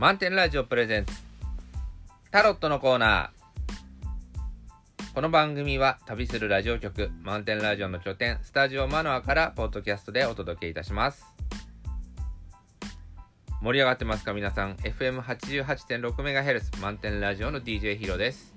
[0.00, 1.12] 満点ラジオプレゼンツ。
[2.30, 5.14] タロットのコーナー。
[5.14, 11.26] この番組は旅するラジオ局満点ラジオの拠点スタジオマノアからポッドキャストでお届けいたします。
[13.60, 18.54] 盛り上がってますか皆さん？FM88.6MHz 満点ラジオの DJ ヒロです。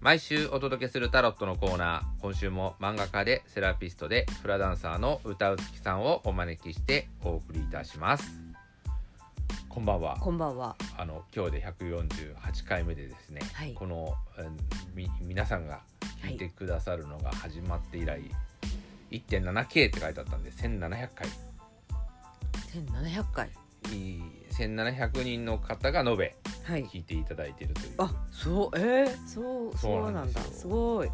[0.00, 2.20] 毎週お届けするタロットのコーナー。
[2.20, 8.41] 今週も漫画家でセラピストでフラダンサーの歌うつきさんをお招きしてお送りいたします。
[9.74, 10.76] こんばんはこんばんは。
[10.98, 12.34] あの今日で148
[12.68, 14.56] 回目でですね、はいこのうん
[14.94, 15.80] み皆さんが
[16.22, 18.20] 聞いてくださるのが始まって以来、
[19.10, 21.26] 1.7K って書いてあったんで1700回
[22.70, 23.50] 千七百回。
[23.92, 26.84] いい1700人の方が延べはい。
[26.84, 30.40] 聞いていただいているというあ、そう、えー、そう、そそううなんんだ。
[30.42, 31.10] すごい。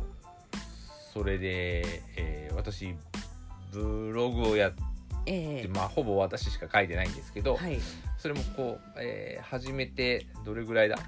[1.14, 2.92] それで、えー私
[3.72, 4.82] ブログをやって、
[5.26, 7.78] ええまあほぼ私しか書いてないんですけど、はい。
[8.18, 10.98] それもこう、えー始めてどれぐらいだ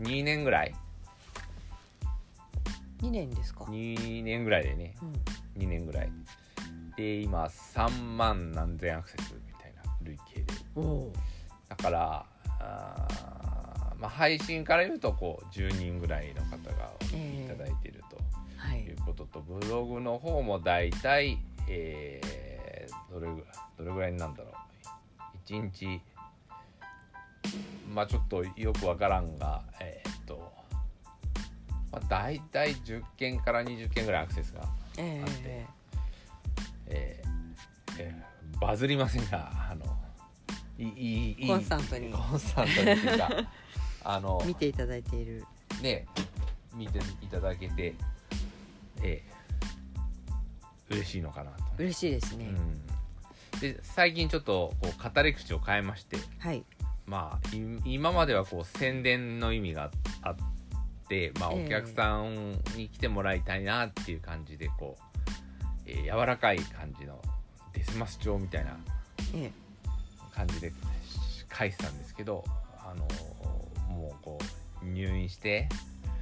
[0.00, 0.74] ？2年ぐらい
[3.00, 5.62] 二年ですか？2年ぐらいでねうん。
[5.62, 6.10] 2年ぐらい
[6.96, 10.46] で今3万何千アクセスみたいな累計で。
[11.68, 12.26] だから
[12.60, 18.04] あーまあ、配信から言うとこう10人ぐらいの方がお聞きいただいている
[18.56, 18.96] はいという。
[19.06, 23.44] ことと、ブログの方もだいたい、えーどれぐ
[23.78, 24.52] どれぐらいになんだろう
[25.46, 26.00] 1日。
[27.94, 30.52] まあちょっとよくわからんがえーっと、
[31.92, 35.66] まあ、だいたい10件から20件ぐらいアクセスがえあってえ
[36.88, 37.22] え。
[37.24, 39.84] ーえーバズりませんがあの
[40.78, 42.10] いいいコンスタントに。
[42.10, 43.30] コンスタントにっていうか
[44.04, 45.44] あの見ていただいている。
[45.82, 46.06] ね
[46.74, 47.94] 見ていただけて
[49.02, 52.46] えー嬉しいのかなと、嬉しいですね。
[52.46, 52.80] うん、
[53.60, 56.64] で最近ちょっとこう語り口を変えましてはい。
[57.06, 59.90] まあい今まではこう宣伝の意味が
[60.22, 60.36] あっ
[61.08, 65.20] て、まあ、ええお客さんに来てもらいたいなっていう感じでこう、
[65.86, 67.20] えー柔らかい感じの
[67.72, 68.76] デスマス調みたいな
[69.34, 69.52] え
[70.34, 70.72] 感じで
[71.56, 72.44] 書いてたんですけど
[72.78, 73.06] あの
[73.94, 74.38] もうこ
[74.82, 75.68] う入院して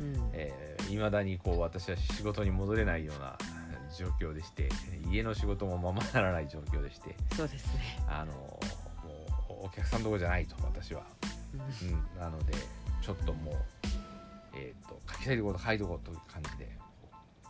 [0.01, 0.31] えうん。
[0.33, 3.39] えー、未だにこう私は仕事に戻れないような
[3.97, 4.69] 状況でして
[5.11, 7.99] 家の仕事もままならない状況でしてそうですね。
[8.09, 8.59] あのも
[9.63, 11.03] うお客さんどころじゃないと私は、
[11.55, 11.65] うんう
[12.19, 12.55] ん、なので
[13.01, 13.55] ちょっともう、
[14.55, 16.77] えー、と書きたいところ書いとこうという感じで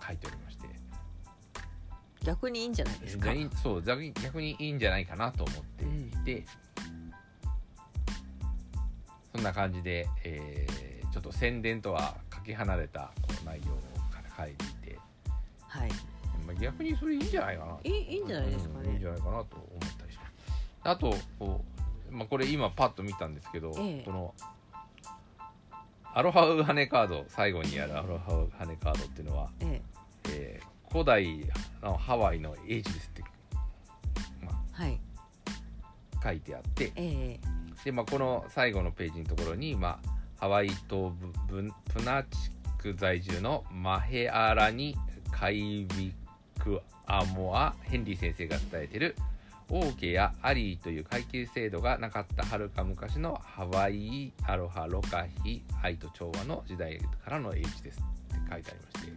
[0.06, 0.68] 書いておりまして
[2.22, 3.30] 逆にいいんじゃないですか？
[3.62, 6.46] そう逆に逆にいいんじゃないかなと思っていて、
[9.34, 10.84] そんな感じで、えー
[11.14, 13.70] ちょっと宣伝とはかけ離れたこう内容
[14.10, 14.98] から書いていて、
[15.60, 15.90] はい。
[16.54, 17.78] まあ、逆にそれいいんじゃないかな。
[17.84, 18.84] いいいいんじゃないですかね。
[18.84, 19.06] うんいいんじ。
[19.06, 20.32] ゃないかなと思ったりします
[20.84, 21.64] あとこ
[22.10, 24.02] う、まあ、これ今パッと見たんですけど、ええ。
[24.04, 24.34] この
[26.16, 29.80] アロハウハネカード最後にあるアロハウハネカードっていうのは、え
[30.28, 30.60] え。
[30.62, 31.44] ー古代
[31.82, 33.22] のハワイの英字ですって、
[34.44, 35.00] まえはい。
[36.20, 37.84] あ、書いてあってええ。
[37.84, 42.28] で、まあ、この最後のページのところに、まあ、ハワイ島ブブプナ地
[42.78, 44.96] 区在住のマヘアラニ・
[45.32, 46.14] カイビ
[46.58, 49.16] クアモア・ヘンリー先生が伝えている
[49.70, 59.12] オーケやアリーという階級制度がなかったはるか昔のハワイアロハロカヒ愛と調和の時代からの英字ですって書いてありまして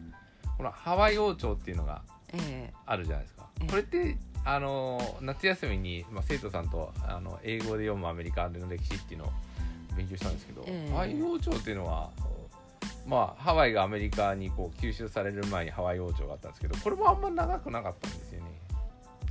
[0.58, 2.02] このハワイ王朝っていうのが
[2.34, 2.74] え。
[2.86, 3.48] あるじゃないですか。
[3.62, 3.68] ええ。
[3.70, 9.32] これってあの夏休みに、まあ、生徒さんとあの英語で読むアメリカの歴史っていうのを
[9.96, 10.92] 勉強したんですけど、ええ。
[10.92, 12.10] ハワイ王朝っていうのは
[13.08, 18.48] まあハワイがアメリカにこう吸収される前にハワイ王朝があったんですけどこれもあんま長くなかったんですよね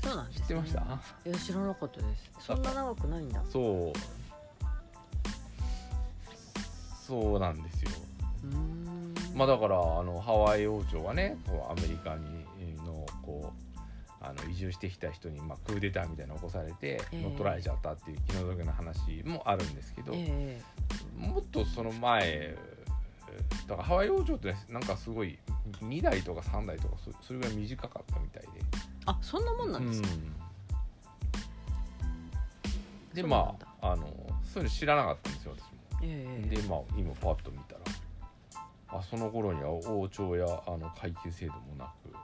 [0.02, 0.42] えそうなんです、ね。
[0.42, 2.30] 知ってました、いや知らなかったです。
[2.46, 3.42] そんな長くないんだ。
[3.48, 3.98] そう
[7.06, 7.90] そうなんですよ。
[9.34, 12.46] まあだからあのハワイ王朝はねこうアメリカに
[12.86, 13.78] のこう
[14.20, 20.60] あの移住してきた人に、まあ、クーデターみたいなの起こされてええ乗っ取られちゃったっていう気の毒な話もあるんですけど、え
[21.16, 22.56] もっとその前
[23.66, 25.38] だからハワイ王朝ってなんかすごい
[25.80, 28.48] 2代とか3代とかそそれぐらい短かったみたいで。
[28.56, 28.60] え
[29.06, 30.08] あそんなもんなんですか。
[30.08, 30.36] うん
[33.14, 34.04] でまだああの
[34.44, 35.68] そういうの知らなかったんですよ私も。
[36.02, 37.80] ええでまあ今パッと見たら
[38.88, 42.16] あその頃には王朝やあの階級制度もなく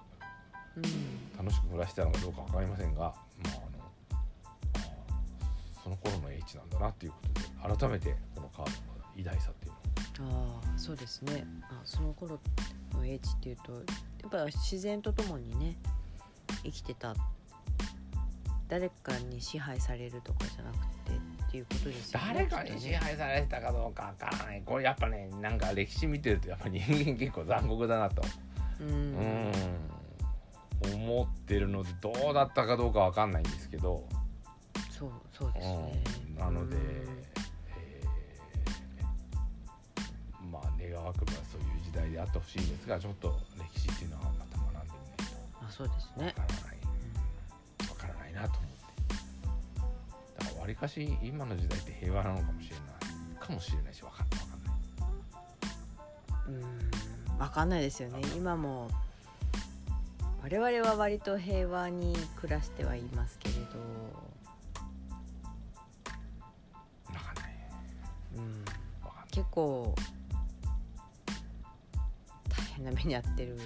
[0.76, 1.37] うん。
[1.38, 3.14] 楽しく暮らしてたのかどうか分かりませんが、まあ、
[3.47, 3.85] あの
[4.75, 8.76] あその頃の英知なんだなっていうことで改めてこのカードの
[9.17, 9.81] 偉大さっていうのを
[10.20, 11.44] ああそうですね。
[11.70, 12.38] あその頃
[12.94, 13.78] の英知っていうとや
[14.28, 15.76] っぱ自然とともにね
[16.62, 17.14] 生きてた
[18.69, 21.12] 誰かに支配されるとかじゃなくて
[21.49, 24.62] っていうことですよね誰かに支配されてたかどうかわからない。
[24.64, 28.22] これやっぱねなんか歴史見てるとやっぱ人間結構残酷だなと。
[28.81, 29.50] ううん。
[29.50, 29.52] ん
[30.90, 34.04] 思ってるのでどうだったかどうかわかんないんですけど、
[34.90, 36.02] そうそうですね。
[36.31, 36.76] うん、なので、
[41.12, 43.38] あ願わくばそういう時代であってほしいんですがちょっと
[43.75, 45.25] 歴史っていうのはまた学んでみないと
[45.67, 46.32] あそうですわね。
[46.32, 46.79] からない
[47.88, 49.14] わからないなと思って
[50.38, 52.87] だからわりかし今の時代って平和なのかもしれない
[53.38, 54.73] かもしれないしわかんわかんない
[56.49, 58.20] うん分かんないですよね。
[58.37, 58.88] 今も
[60.43, 63.61] 我々は割と平和に暮らしてはいますけれど、
[67.12, 67.55] わかんない。
[68.37, 68.64] うん、
[69.05, 69.26] わかんない。
[69.31, 70.21] 結構大
[72.74, 73.58] 変な目に遭ってる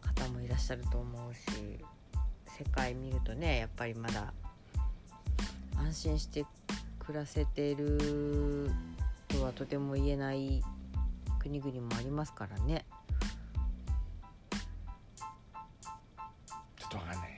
[0.00, 1.78] 方もいらっしゃると思うし
[2.46, 4.32] 世界見るとねやっぱりまだ
[5.76, 6.44] 安心して
[6.98, 8.70] 暮らせてる
[9.28, 10.62] とはとても言えない
[11.38, 12.84] 国々もありますからね。
[16.76, 17.30] ちょっとわかんない。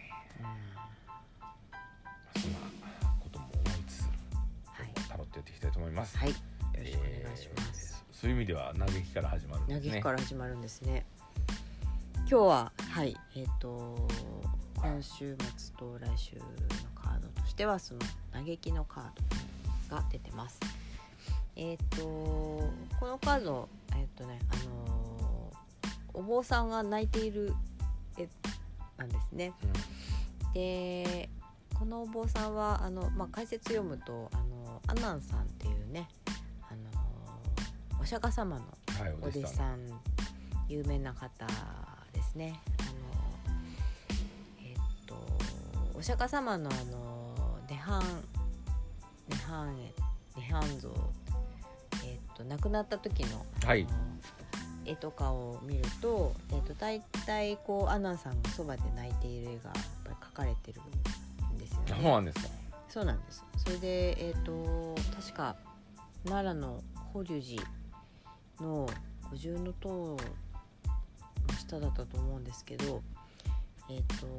[2.35, 2.43] うん。
[2.43, 2.58] そんな
[3.20, 6.35] ことも思いつつはい、タロットやっていきたいと思います、はい、
[8.23, 11.05] そういう意味では嘆きから始まるんですね嘆きから始まるんですね。
[12.19, 14.09] 今日ははいえっ、と
[14.77, 16.43] 今週末と来週の
[16.95, 18.01] カードとしてはその
[18.33, 19.05] 嘆きのカー
[19.91, 20.61] ドが出てます。
[21.57, 22.73] えっ、とこ
[23.03, 25.33] のカードえっ、とねあのー
[26.15, 27.53] お坊さんが泣いている
[28.17, 28.29] 絵
[28.99, 29.53] なんですね。
[30.55, 31.29] で
[31.75, 36.09] このお坊さんはあの、まあ、解説読むとあのアナンさんっていうね
[38.02, 38.64] お釈迦様の
[39.22, 39.78] お弟子さん
[40.69, 41.46] 有名な方
[42.12, 42.58] ですね。
[42.81, 43.54] あの
[44.60, 44.76] えっ
[45.06, 45.14] と
[45.96, 48.02] お釈迦様のあの涅槃
[49.28, 49.94] 涅槃絵
[50.34, 50.90] 涅槃像
[52.04, 53.87] えっと亡くなった時の,、はい
[54.84, 60.81] 絵とかを見ると、えっと大体こうアナンさんがそばで泣いている絵がやっぱり描かれてる
[61.54, 61.87] んですよね。
[61.88, 62.49] そうなんですか
[62.88, 63.44] そうなんです。
[63.58, 65.54] それで、えっ、と、確か
[66.25, 66.82] 奈良の
[67.12, 67.62] 法隆寺
[68.62, 68.88] の
[69.31, 70.17] 五重の塔の
[71.59, 73.03] 下だったと思うんですけど、
[73.91, 74.32] えっ、と、や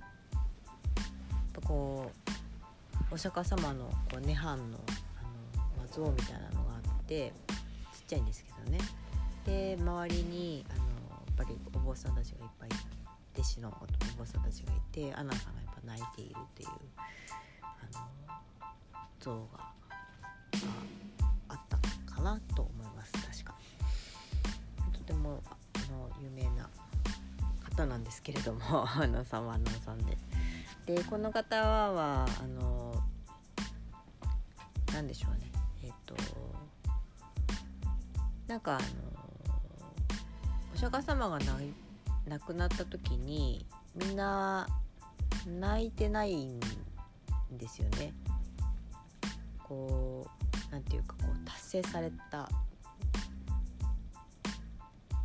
[0.00, 2.10] っぱこ
[3.10, 7.32] う、お釈迦様のこう涅槃のあの、像みたいなのがあって、
[7.94, 8.78] ちっちゃいんですけどね。
[9.44, 10.86] で、周りに、あの、や
[11.32, 12.68] っぱりお坊さんたちがいっぱい
[13.34, 16.68] 弟子のお坊さんたちがいてアナさんがやっぱ泣いているっていう
[17.62, 18.08] あの
[19.20, 19.72] 像があ
[22.18, 23.12] かなと思います。
[23.12, 23.54] 確か。
[24.92, 26.68] とてもあの有名な
[27.70, 30.18] 方なんですけれども アナさんはアナさんで。
[30.86, 32.94] でこの方はあの
[34.92, 35.52] なんでしょうね。
[35.82, 36.16] えっ、と
[38.46, 38.86] なんかあの
[40.74, 41.38] お釈迦様が
[42.26, 44.66] 亡くなった時にみんな
[45.46, 46.58] 泣いてないん
[47.52, 48.14] ですよね。
[49.68, 50.26] こ
[50.70, 52.48] うなんていうかこう達成された。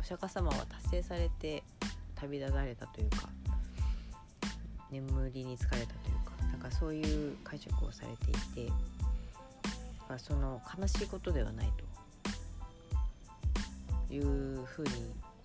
[0.00, 1.62] お釈迦様は達成されて
[2.14, 3.30] 旅立たれたというか
[4.90, 8.30] 眠りに疲れたというかなんかそういう解釈をされて
[8.62, 8.72] いて
[10.06, 11.94] だその悲しいことではないと。
[14.14, 14.90] いうふうに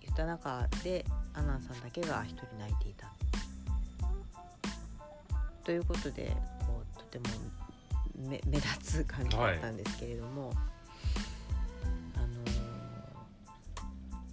[0.00, 3.12] 言った中でアナンさんだけが一人泣いていた。
[5.64, 6.36] ということで
[6.66, 7.24] こうとても
[8.20, 10.52] 目目立つ感じだったんですけれども、
[12.16, 12.30] あのー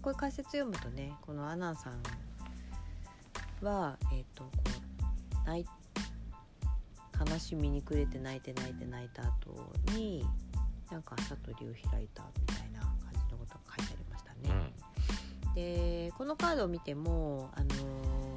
[0.01, 2.01] こういう解説読むとねこのアナンさん
[3.65, 4.51] はえっ、とこ
[5.45, 5.65] う泣い
[7.29, 10.25] 悲しみに暮れて泣いて泣いて泣いた後に
[10.91, 14.73] なんか悟りを開いたみたいな感じのことが書いてありましたね。
[15.55, 18.27] でこのカードを見ても、あのー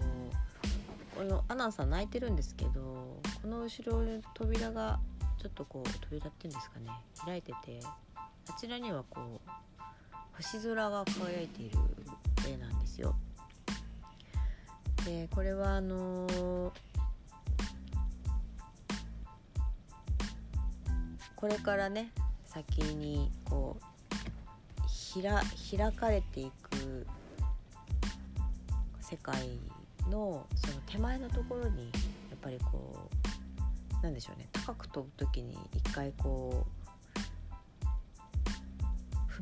[1.21, 4.99] このアナンさん泣いてるんですけどこの後ろに扉が
[5.40, 6.90] ちょっとこう扉っていうんですかね
[7.25, 9.50] 開いててあちらにはこう
[10.37, 11.78] 星空が輝いている
[12.47, 13.14] 絵なんですよ。
[15.04, 16.70] でこれはあのー
[21.37, 22.11] これからね
[22.44, 27.06] 先にこうひら開かれていく
[29.00, 29.59] 世界
[30.11, 33.09] のその手前のところにやっぱりこ
[34.00, 36.81] うなんでしょうね高く飛ぶ時に一回こう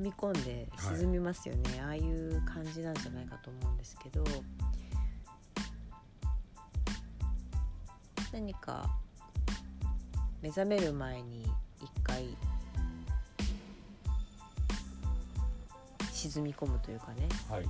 [0.00, 4.24] 踏み込んで沈みますよね、ああいう感じなんじゃないかと思うんですけど
[8.32, 8.88] 何か
[10.40, 11.44] 目覚める前に
[11.80, 12.28] 一回
[16.12, 17.28] 沈み込むというかね。
[17.48, 17.64] はい。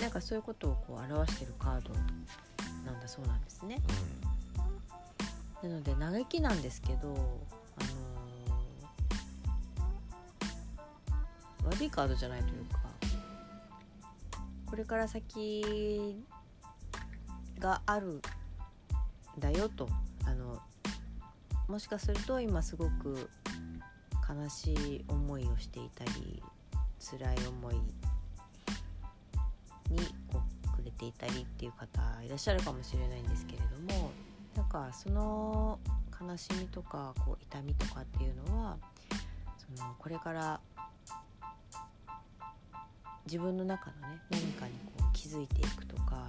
[0.00, 1.90] なんかそういうことをこう表してるカード
[2.84, 3.80] なんだそうなんですね。
[5.62, 7.34] なので嘆きなんですけど、あのー
[11.64, 12.78] 悪いカードじゃないというか
[14.66, 16.22] これから先
[17.58, 18.20] があるん
[19.38, 19.88] だよと
[20.26, 20.58] あの
[21.68, 23.30] もしかすると今すごく
[24.28, 26.42] 悲しい思いをしていたり
[26.98, 27.74] 辛い思い
[29.90, 30.14] に
[30.94, 34.10] ていたりっていう方いらっしゃるかもしれないんですけれども
[34.56, 35.78] なんかその
[36.20, 38.76] 悲しみとかこう痛みとかっていうのは
[39.56, 40.60] そのこれから
[43.26, 46.28] 自分の中のね何かにこう気づいていくとか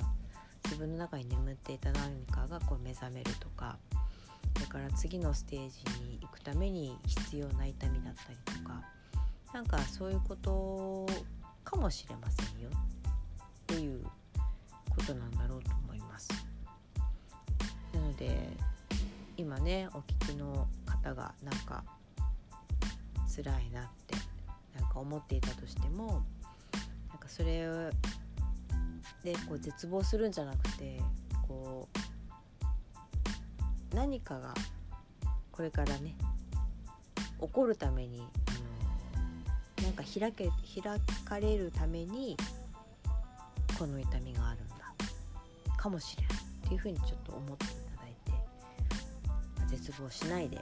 [0.65, 3.77] 自分の中に眠っていた何かがこう目覚めるとか
[4.55, 8.81] それから次のステージに行くために必要な痛みだったりとか
[9.53, 11.05] なんかそういうこと
[11.63, 14.05] かもしれませんよっていう
[14.95, 16.29] ことなんだろうと思います。
[17.93, 18.49] なので
[19.37, 21.83] 今ねお聞きの方がなんか
[23.35, 24.15] 辛いなって
[24.79, 26.23] なんか思っていたとしても
[27.09, 27.67] なんかそれ
[29.23, 31.01] でこう絶望するんじゃなくて
[31.47, 31.87] こ
[33.91, 34.53] う何かが
[35.51, 36.15] これからね
[37.41, 40.49] 起こるためにあのなんか開け
[40.81, 42.37] 開かれるために
[43.77, 44.59] この痛みがある
[45.85, 48.15] かもしれないっていうふうにちょっと思っていただい
[49.69, 50.59] て絶望しないでい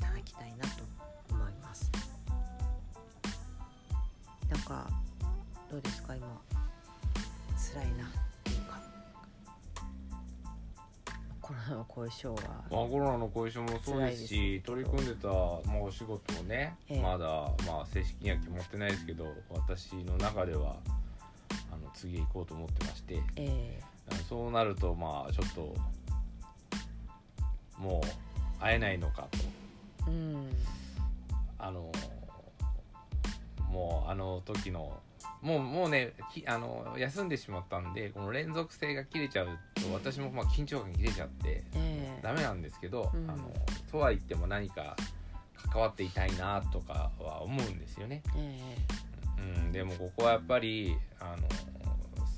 [0.00, 0.84] ただきたいなと
[1.32, 1.90] 思います。
[4.48, 4.88] なんか
[5.68, 6.14] どうですか？
[6.14, 6.40] 今
[7.74, 8.08] 辛いなっ
[8.44, 8.78] ていうか。
[11.40, 12.42] コロナの後遺症は。
[12.70, 17.02] まあ、コロナの後遺症もそうですし取り組んでた、まあ、お仕事をね、ええ。
[17.02, 17.26] まだ、
[17.66, 20.76] まあ、正式には決まってないですけど私の中では
[21.96, 25.74] 次へ行こうと思ってましてえあのそうなるとまあちょっと
[27.78, 29.38] もう会えないのかと。
[30.10, 30.48] ー、うん。
[31.58, 31.90] あの
[33.70, 35.00] もうあの時の
[35.42, 43.30] もうもうねきあの休んでしまったんでこの連続性が切れちゃうと私もまあ緊張感切れちゃってえダメなんですけど、うん。
[43.30, 43.52] あの
[43.90, 44.96] とは言っても何か
[45.70, 48.58] 関わっていたいなとかは思うんですよね、え
[49.38, 51.48] うん、でもここはやっぱりあの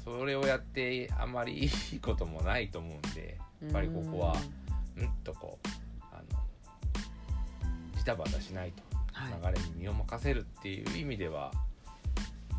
[0.04, 4.36] それをやってあまりいいこともないと思うんでえやっぱりここは
[4.96, 5.08] うん。
[5.22, 5.68] とこう
[6.12, 6.40] あの
[7.96, 9.54] ジタバタしないとはい。
[9.54, 11.50] 流れに身を任せるっていう意味では、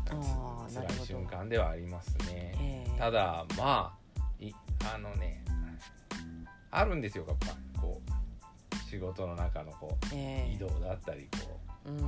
[0.06, 2.54] 辛い瞬間ではありますね。
[2.60, 2.98] ええ。
[2.98, 4.52] ただまあい
[4.94, 5.42] あのね
[6.70, 10.52] あるんですよやっぱこう仕事の中のこうええ。
[10.54, 11.96] 移動だったりこうん。
[11.98, 12.02] う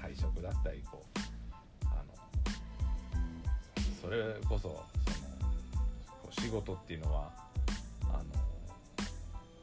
[0.00, 1.18] 会食だったりこう
[4.02, 7.30] それこそその仕事っていうのは
[8.12, 8.20] あ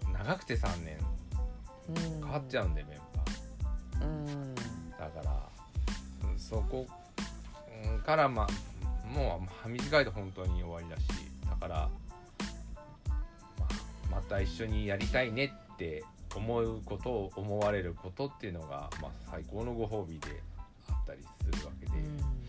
[0.08, 0.98] の長くて3年
[1.90, 2.22] うん。
[2.24, 3.00] 変わっちゃうんでメン
[4.00, 4.08] バー。
[4.08, 4.56] うん。
[4.56, 4.62] だ
[5.08, 5.50] から
[6.38, 6.88] そこ
[7.86, 11.08] うんからまあもう短いと本当に終わりだし
[11.50, 11.90] だから、
[13.60, 13.66] ま
[14.12, 16.04] あ、また一緒にやりたいねって
[16.36, 20.42] 思うことを思われることっていうのが、まあ、最高のご褒美で
[20.88, 22.49] あったりするわけで、まあ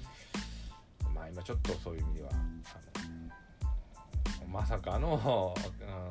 [1.32, 2.34] 今ちょっとそういう意味ではあ
[4.44, 5.54] のまさかの、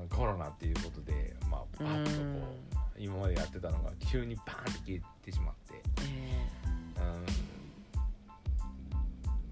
[0.04, 2.48] うんコロナっていうことで、まあ、パッとこ
[2.96, 5.82] う、今までやってたのが急にバーンって消えてしまって。
[6.04, 6.48] え
[7.02, 7.04] う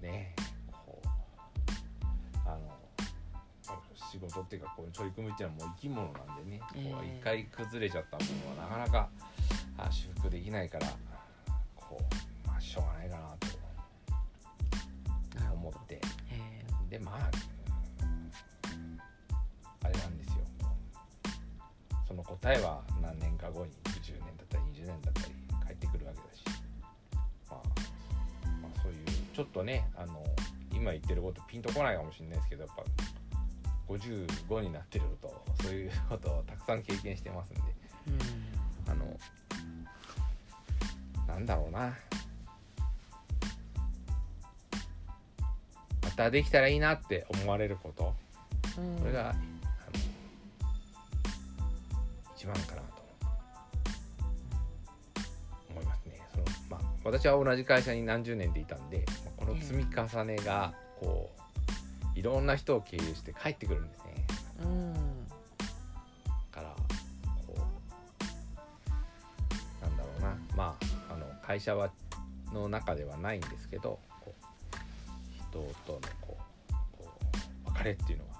[0.00, 0.34] ね
[0.72, 1.08] こう
[2.48, 2.60] あの
[4.10, 6.92] 仕事っていうかこう取り組むっていうのはもう生き物なんでね、ええ。
[6.92, 9.10] こう一回崩れちゃったものはなかなか
[9.76, 10.86] あ修復できないから
[11.74, 13.47] こう、まあ、しょうがないかなと
[15.68, 16.00] 思って。
[16.30, 17.30] えでまあ
[19.86, 20.34] あれなんですよ。
[22.06, 25.34] その答えは何年か後に10年だったり20年だったり
[25.64, 26.44] 返ってくるわけだし、
[27.14, 27.20] ま
[27.50, 27.54] あ、
[28.62, 30.24] まあそういうちょっとねあの
[30.72, 32.84] 今言ってることピンとこないかもしれないですけどやっぱ
[33.88, 37.60] 55になってるとそういうことをたくさん経験してますんで。
[38.08, 38.58] うん。
[38.90, 39.04] あの
[41.26, 41.94] なんだろうな
[46.24, 48.14] 日できたらいいなって思われること、
[48.78, 49.34] うん、これが
[52.36, 53.02] 一番かなと
[55.70, 56.20] 思いますね。
[56.32, 59.04] その、まあ、私は同じ会社に何十年でいたんで
[59.36, 61.30] この積み重ねがこ
[62.14, 64.26] ういろんな人を経由して帰ってくるんですね。
[64.62, 64.94] うん。
[66.50, 66.74] から
[69.82, 70.36] なんだろうな。
[70.56, 70.76] ま
[71.08, 71.90] ああの会社は
[72.52, 74.00] の中ではないんですけど
[75.58, 76.36] 人とのこ
[76.70, 77.12] うこ
[77.66, 78.38] う別れっていうのは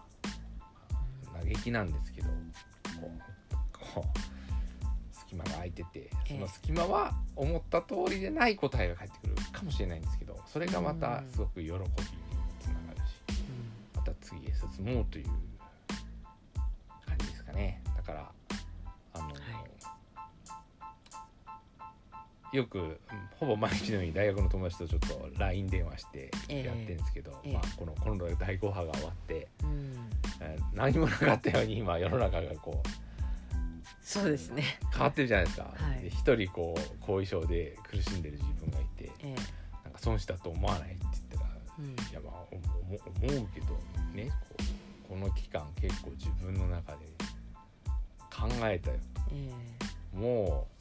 [1.44, 3.10] 嘆きなんですけどこ
[3.52, 4.18] うこう
[5.12, 11.86] 隙間が空いててその隙間は思った通りでない答えが返ってくるかもしれないんですけどそれがまたすごく喜びにも
[12.60, 13.42] つながるし
[13.94, 15.26] また次へ進もうという
[17.06, 17.82] 感じですかね。
[17.96, 18.32] だから
[22.52, 22.98] よくうん
[23.38, 26.64] ほぼ毎日のように大学の友達とちょっと LINE 電話してええ。
[26.64, 27.52] やってるんですけど、ええ。
[27.52, 29.92] まあ、このこの第5波が終わって、うん。
[30.40, 32.88] えー何もなかったように今世の中がこう
[34.00, 34.78] そうですね。
[34.92, 35.64] 変わってるじゃないですか。
[35.64, 36.10] はい。
[36.10, 39.34] 人こう後遺症で苦しんでる自分がいてえ
[39.84, 41.86] なんか損したと思わないって言ったらえうん。
[41.86, 43.66] いやまあ思うけど
[44.14, 47.06] ねこうこの期間結構自分の中で
[48.30, 48.96] 考えたよ。
[49.32, 50.16] え。
[50.16, 50.77] もう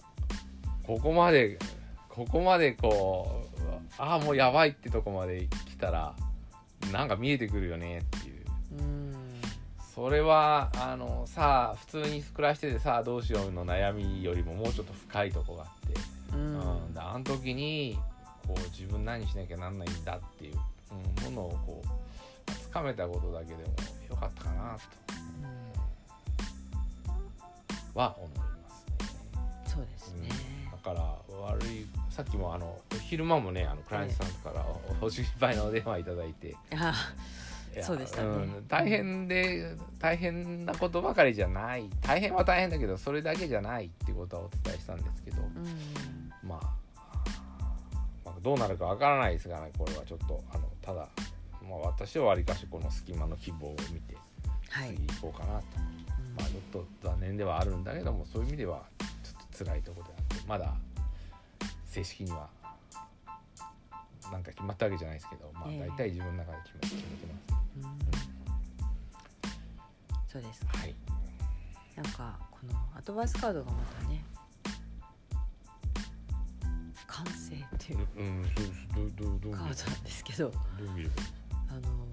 [0.87, 1.59] ここまで
[2.07, 3.61] ここまでこう
[3.97, 6.15] ああもうやばいってとこまで来たら
[6.93, 8.37] なんか見えてくるよねっていう。
[9.93, 16.59] それはあのさあ普通に暮らしててさあどうしようの悩みよりももうちょっと深いとこがあって、ううん。
[16.95, 17.97] あの時に
[18.47, 20.55] こう自分何しなきゃなんないんだっていう、
[21.25, 23.61] うん、ものをこうつかめたことだけでも
[24.09, 24.77] よかったかな
[27.93, 27.99] と。
[27.99, 29.17] は思いますね。
[29.65, 30.29] そうですね。
[30.29, 30.35] だ
[30.87, 34.65] から悪いさっきもあの昼間もねあのクライアントさんから
[35.01, 36.55] おお心配のお電話いただいて、
[37.81, 38.27] そうでしたね。
[38.27, 41.89] ん大変で大変なことばかりじゃない。
[42.01, 47.19] 大変は大変だけどそれだけじゃないっていうことはお伝えしたんですけど、うんまあ、
[48.23, 51.07] まあどうなるかわからないですがねこれはちょっとあのただ、
[51.69, 54.15] まあ、私はわりかしこの隙間の希望を見て
[54.69, 54.95] はい。
[54.95, 55.65] 次行こうかなと、
[56.37, 60.16] まあちょっと残念ではあるんだけどもそういう意味ではちょっと辛いところで
[60.47, 60.73] まだ
[61.85, 62.49] 正式には
[64.31, 65.79] なんか決まったわけじゃないですけど、まあええ。
[65.87, 67.67] 大体自分の中で決め決めてます。
[67.77, 67.97] うん。
[70.27, 70.77] そうですか。
[70.77, 70.95] はい。
[71.95, 74.23] なんかこのアドバイスカードがまたね
[77.07, 80.51] 完成っていうカードなんですけど
[81.69, 82.07] あのー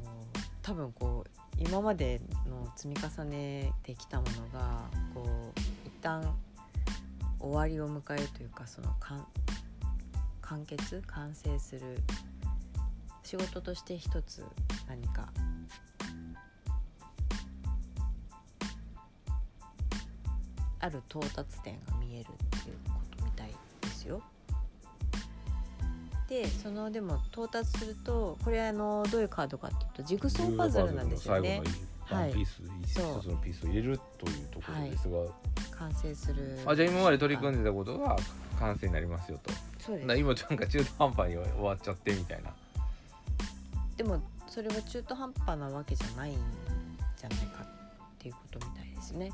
[0.63, 4.81] 多分こう今までの積み重ねてきたものが
[5.13, 6.35] こう一旦
[7.45, 9.27] 終わりを迎えるというかその完
[10.41, 11.99] 完結完成する
[13.23, 14.45] 仕事として一つ
[14.89, 15.29] 何か
[20.81, 22.29] ある到達点が見える
[22.59, 23.49] っていうことみたい
[23.81, 24.21] ですよ。
[26.29, 31.63] でそのでも到達するとこれあのどういうカードかっていうとジグソーパズルなんですよね
[32.11, 35.19] ワンピース、一つのピースを入れるというところですが、
[35.79, 38.17] 完成するあじゃあ今まで取り組んでたことが
[38.59, 39.53] 完成になりますよと。
[39.79, 42.51] そうですな今なんか中途半端に終わっちゃってみたいな。
[43.97, 46.35] でもそれは中途半端なわけじゃないん
[47.17, 47.67] じゃないかっ
[48.19, 49.33] ていうことみたいですね。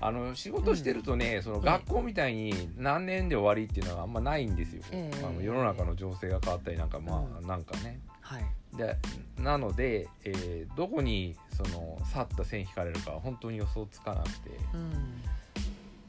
[0.00, 4.82] あの仕事してるとね、その学校みたいに何年で終わりっていうのはあんまないんですよ。
[4.90, 8.00] ええあの世の中の情勢が変わったりなんかまあ、うんなんかね。
[8.20, 8.44] はい。
[8.76, 8.96] で
[9.38, 15.22] なので、えーどこにその去った線引かれるかは本当に予想つかなくてうん。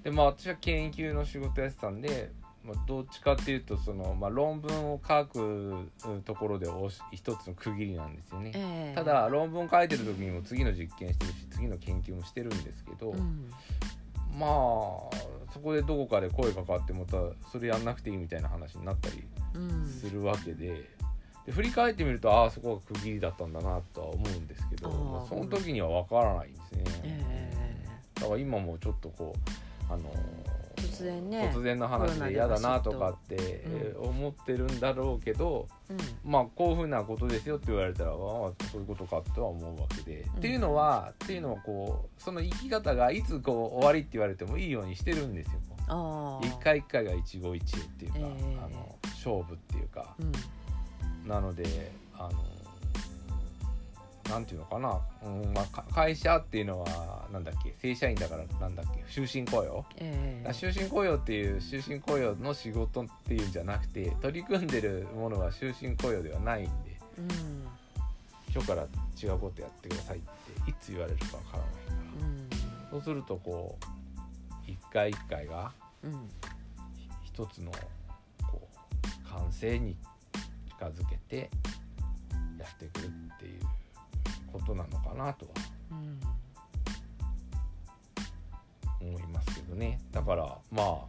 [0.04, 2.32] でまあ私は研究の仕事やってたんで、
[2.64, 8.52] まあ、どっちかっていうとその、まあ、論文を書くうんところでおし一つの区切りなんですよね。
[8.56, 13.50] ええただ論文書いてる時にも次の実験してるし次の研究もしてるんですけど、うん。
[14.38, 14.50] まあ
[15.54, 17.18] そこでどこかで声かかってまた
[17.52, 19.24] それやんなくていいみたいな話になったり
[19.56, 19.86] うん。
[19.86, 20.90] するわけで,、
[21.46, 27.54] で振り返ってみるとああそこが区切りだったんだなとは思うんですけどまあ、その時には分からないんですね、え
[28.16, 29.36] だから今もちょっとこ
[29.90, 36.32] うあのー突然ね突然の話で嫌だなととかって、えー思ってるんだろうけどえうん。
[36.32, 45.60] まあこういうふうなことですよって言われたらああそういうことかとは思うわけで、うんっていうのはっていうのはこうその生き方がいつこう終わりって言われてもいいようにしてるんですよ。
[46.44, 46.58] 一。
[46.60, 50.32] 回一回が一期一会っていうか、ええあの勝負っていうかうん。
[51.26, 52.32] なのであの
[54.30, 57.76] なんていうのかな、うんまあ、か会社っていうのはなんだっけ？
[57.82, 59.04] 正社員だからなんだっけ？
[59.12, 59.86] 終身雇用？
[59.98, 60.54] ええ。
[60.54, 66.72] 終身雇用っていう終身雇用の仕事っていうんじゃなくて取り組んでるものは終身雇用ではないんで
[67.18, 67.68] うん。
[68.54, 68.84] 今日から
[69.22, 72.28] 違うことやってくださいっていつ言われるかわからないから。
[72.28, 72.50] うん。
[72.92, 75.72] そうするとこう一回一回が
[76.04, 76.30] うん。
[77.24, 77.72] 一つの
[78.44, 78.68] こ
[79.26, 79.96] う完成に
[80.84, 81.50] 近づけて
[82.60, 83.62] やってくるっていう
[84.52, 85.52] ことなのかなとは
[85.92, 86.20] うん。
[89.02, 91.06] 思いますけどどねだからまああの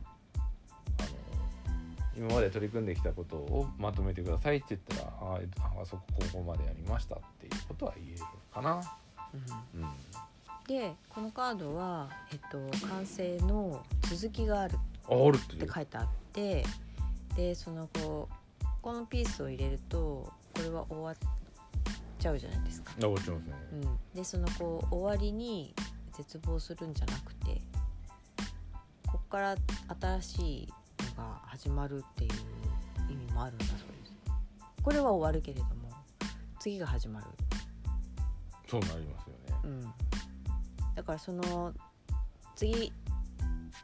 [2.17, 5.39] 今まで取り組んできたことをまとめてくださいって言ったらあ
[5.83, 8.81] あそこここまでやりましたっていうことは言えるかな。
[9.75, 9.89] うんうん、
[10.67, 16.65] でこのカードは、えっと、完成の続きがあるって書いてあって
[17.37, 18.44] でそのこう
[18.85, 21.17] このピースを入れるとこれは終わっ
[22.19, 22.93] ちゃうじゃないですか。
[23.03, 23.55] あ落ちますね。
[23.73, 25.75] うん、でそのこう終わりに
[26.13, 27.63] 絶望するんじゃなくて
[29.11, 29.57] こっから
[30.21, 30.69] 新しい
[31.17, 32.31] のが始まるっていう
[33.11, 34.13] 意味もあるんだそうです。
[34.83, 35.91] これは終わるけれども
[36.61, 37.27] 次が始まる。
[38.69, 39.61] そうなりますよね。
[39.65, 39.81] うん、
[40.95, 41.73] だからその
[42.55, 42.93] 次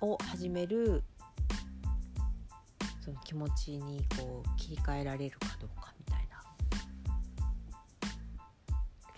[0.02, 1.02] を始める
[3.10, 6.40] その気持ちにこう切り替えられるかどうかみたいな。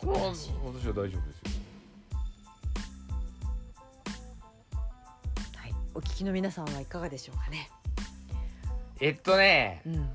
[0.01, 1.19] これは私は大丈夫ですよ。
[5.57, 7.71] はい、お聞きの皆さんはいかがでしょうかね。
[9.01, 9.83] えっとね。
[9.85, 10.11] うん、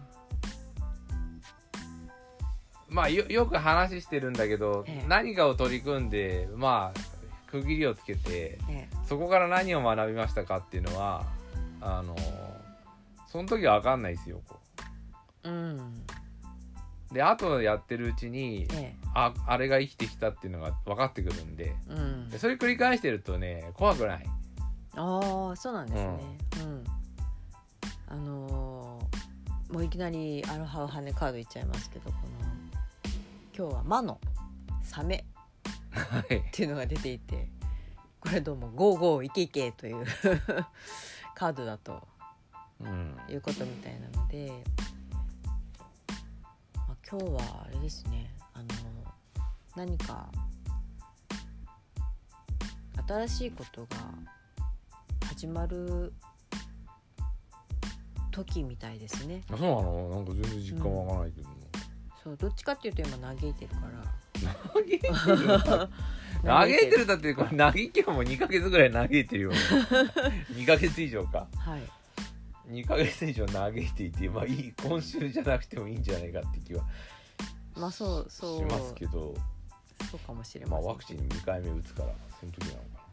[2.89, 5.07] まあよよく話してるんだけど、ええ。
[5.07, 6.99] 何かを取り組んでまあ
[7.51, 11.25] 区切りをつけてえそこから何を学びましたかっていうのは
[11.79, 12.15] あの
[13.27, 14.41] その時は分かんないですよ。
[14.47, 14.57] こ
[15.43, 15.77] え、うん、
[17.11, 21.75] うで後やってるうちにえああれが生きてきたっていうのが分かってくるんで。
[21.89, 22.29] え、うん。
[22.29, 24.25] で、それ繰り返してるとね怖くない。
[24.95, 26.37] ああ、そうなんですね。
[26.63, 26.83] うん、
[28.07, 29.27] あのー
[29.69, 32.47] もういきなりアロハオハネカードいっちゃいますけど、この
[33.57, 34.19] 今日は魔の
[34.81, 35.25] サメ
[35.91, 36.37] はい。
[36.37, 37.49] っていうのが出ていて
[38.21, 40.05] これどうも「ゴーゴーいけいけ」という
[41.35, 41.99] カードだとうん
[43.29, 44.51] いうことみたいなので、
[46.75, 48.29] まあ、今日はあれですね。
[48.53, 48.65] あの
[49.75, 50.27] 何か
[53.07, 53.97] 新しいことが
[55.27, 56.13] 始まる
[58.31, 59.43] 時みたいですね。
[59.51, 60.09] あそうなの？
[60.09, 61.47] なんか全然実感湧かないけど、
[62.23, 64.03] そうどっちかっていうと今嘆いてるから。
[64.73, 65.13] 嘆いてる
[66.43, 67.05] 嘆いてる。
[67.05, 69.51] だってこれ嘆きはもう2ヶ月ぐらい嘆いてるよ。
[69.51, 71.47] 2ヶ月以上か。
[71.55, 71.81] はい
[72.69, 76.83] 2ヶ月以上嘆いていてまあいい今週じゃなくてもいいんじゃないかって気は
[77.75, 78.57] まあそうそう。
[78.59, 79.35] しますけど。
[80.11, 80.85] そうかもしれまません。
[80.85, 83.07] あワクチン2回目打つからその時なのか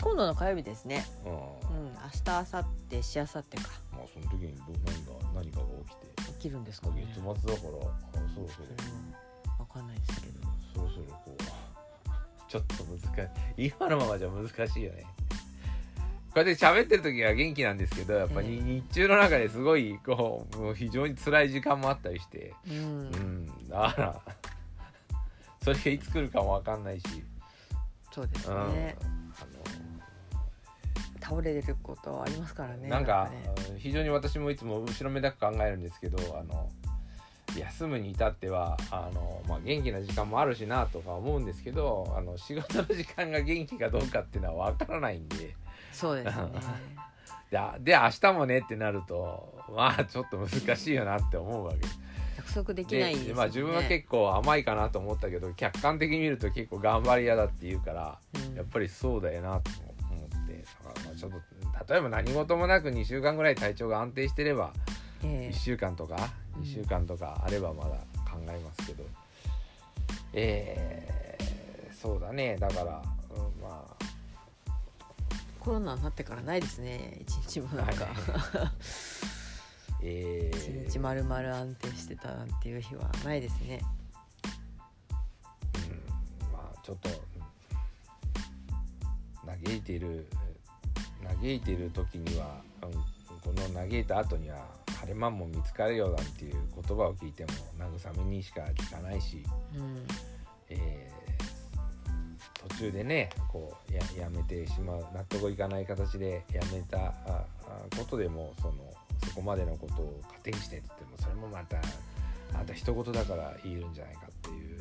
[0.00, 1.04] 今度の火曜日ですね。
[1.24, 3.68] なうんうん明日明後日しあさってか。
[3.92, 7.06] まあその時にど何が何かが起きて起きるんですかね。
[7.14, 10.34] 月末だからあそろそろうんわかんないですけど。
[10.74, 11.42] そろそろこう
[12.50, 13.66] ちょっと難しい。
[13.66, 15.04] 今のままじゃ難しいよね。
[15.30, 15.36] こ
[16.36, 22.54] うやって喋ってる時は元気なんですけどやっぱりええ日中の中ですごいこうもう非常に辛い時間もあったりして。
[22.68, 22.74] うん。
[22.74, 23.68] うん。
[23.68, 24.20] だから
[25.62, 27.06] それがいつ来るかも分かんないし、
[28.12, 28.72] そうですうん。
[28.72, 29.20] ねあ
[31.20, 33.52] 倒れることはありますからのねなんかね。
[33.78, 36.70] 非常に私もいつも後ろめたく考えるんですけどあの
[37.56, 45.54] 休むに至ってはあの、まあ、元気な時間もあるしなとか思うんですけどあの仕事の時間が元気かどうかっていうのは分からないんで
[45.92, 46.42] そうですね。
[47.50, 51.78] であで明日もねってなるとまあちょっと難しいよなって思うわけ。
[52.36, 53.34] 約束できないですよね。
[53.34, 58.56] まあ、自分は結構甘いかなと思ったけど客観的に見ると結構頑張り屋だって言うからうん。
[58.56, 59.70] やっぱりそうだよなと
[60.10, 60.62] 思って。
[60.84, 64.72] だからまあちょっと例えば何事もなく2週間ぐらい体調が安定してれば
[65.24, 66.62] え1週間とかうん。
[66.62, 67.90] 2週間とかあればまだ
[68.30, 69.04] 考えますけど、
[70.34, 71.20] えー
[72.00, 72.56] そうだね。
[72.58, 73.02] だから、
[73.36, 74.09] うん、まあえ
[75.60, 77.18] コロナになってからないですね。
[77.20, 78.06] 一日もなんか。
[78.06, 78.14] はい。
[80.02, 80.86] えー。
[80.86, 83.80] 一日まるまる安定してたなんていう日はないですね。
[85.74, 86.52] うん。
[86.52, 87.16] まあちょっとうん
[89.64, 90.26] 嘆いている
[91.22, 92.90] 嘆いている時には、うん
[93.42, 94.66] この嘆いた後には
[95.00, 99.42] 晴れ間も見つかるよなんていう言葉を聞いても慰めにしか聞かないし、
[99.74, 100.06] うん。
[100.68, 101.39] えー
[102.68, 107.14] 途中でねこうややめてしまう納得いかない形でやめた
[107.96, 108.74] ことでもその
[109.26, 111.78] そこまでのことを糧にしてって言ってもそれもまた
[112.58, 114.80] あんた一言だから言えるんじゃないかっていう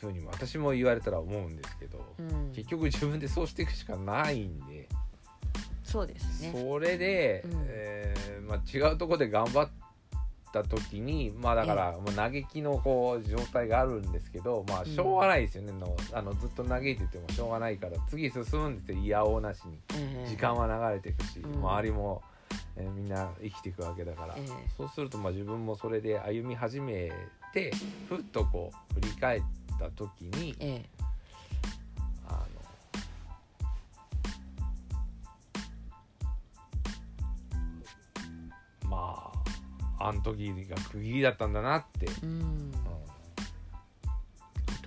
[0.00, 2.52] ふうにも私も言われたら思うんですけど、うん。
[2.54, 4.88] 結局自分でそうしていくしかないんで、
[5.82, 6.52] そうですね。
[6.54, 7.66] それで、うん。
[7.68, 9.68] えーまあ、違うところで頑張っ
[10.52, 18.98] た時にまあだからもう嘆きのこう状態があるんですけどまあしょうがないですよね、のあのずっと嘆いててもしょうがないから次進むんですよ。
[18.98, 19.78] いやおうなしに。
[19.94, 20.28] ええ。
[20.28, 21.54] 時間は流れていくし、うん。
[21.60, 22.22] 周りも、
[22.76, 24.46] えーみんな生きていくわけだから、ええ。
[24.76, 27.10] そうするとまあ自分もそれで歩み始め
[27.52, 27.72] て
[28.08, 29.42] ふっとこう振り返っ
[29.78, 30.84] た時に
[40.00, 42.40] あん時が区切りだったんだなって、うん。
[42.40, 42.72] うん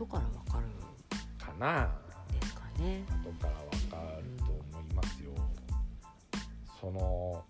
[0.01, 0.65] 後からわかる。
[0.65, 0.69] ん
[1.37, 1.89] かな。
[2.39, 3.03] ですかね。
[3.23, 3.59] 後からわ
[4.05, 5.31] かると思いますよ、
[6.79, 7.43] その、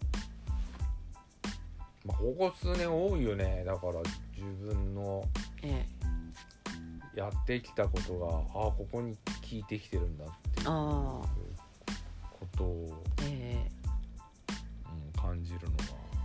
[2.05, 3.63] まあ、ここ数年多いよね。
[3.65, 3.93] だから
[4.35, 5.23] 自分の
[5.61, 5.85] え
[7.15, 7.19] え。
[7.19, 8.27] やってきたことが
[8.59, 9.19] ああここに効
[9.51, 11.21] いてきてるんだっていうあ
[12.39, 13.71] ことを、あええ。
[15.15, 15.77] うん、感じるの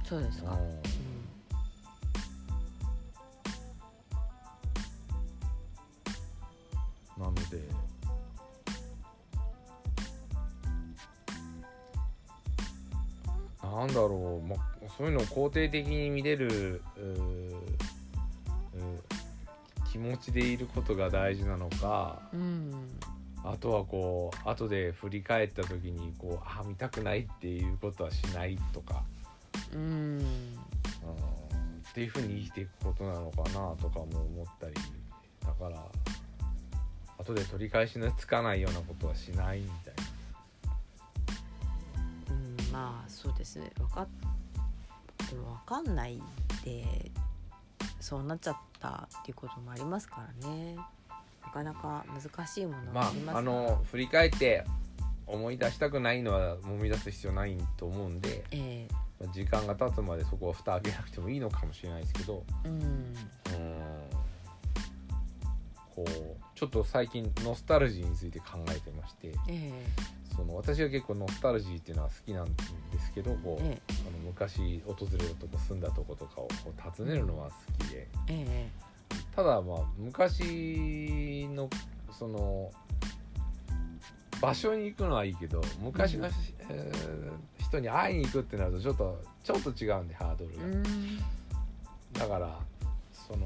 [0.05, 1.15] そうですか、うん
[13.87, 14.57] なんだろう、ま、
[14.99, 16.83] そういうのを肯定的に見れる
[19.90, 22.72] 気持ちでいることが大事なのかうん。
[23.44, 29.05] あとはこう後で振り返った時にこうあ見たくないっていうことはしないとか、
[29.72, 29.81] うん。
[29.81, 34.75] うん、っていうふうに生きていくことなのかなとかも思ったり。
[35.44, 35.81] だから
[37.18, 39.94] 後で取り返しのつかないようなことはしないみたい
[42.77, 43.71] まあそうですね。
[43.79, 44.09] 分かっ
[45.31, 46.21] でも分かんない
[46.62, 47.11] で
[48.01, 50.77] そうなっちゃったっていうこともありますからね。
[51.43, 54.65] なかなか難しいものまがありますああの振り返って
[55.27, 58.87] 思い出したくないのは思い出す必要ないと思うんでえ
[59.19, 62.45] まあ時間が経つまでそこは蓋開けなくてもいいのかもしれないですけど。
[62.65, 62.75] えうん。
[62.75, 63.15] うん
[65.96, 66.12] こう
[66.54, 69.72] ちょっと最近ノスタルジーについて考えてましてえ
[70.37, 72.52] その私は結構ノスタルジーっていうのは好きなんで
[73.00, 73.80] すけどこう、ええ。
[74.06, 78.09] あの昔訪れるとこ住んだとことかをこう訪ねるのは好きで。
[78.28, 78.68] ええ。
[79.35, 81.70] ただまあ昔の
[82.12, 82.70] その
[84.40, 86.32] 場所に行くのはいいけど昔の、うん。
[86.68, 90.64] えー人に会いに行くってなるとちょっとちょっと違うんでハードルえが。
[90.64, 90.82] うん。
[92.12, 92.59] だから
[93.12, 93.44] その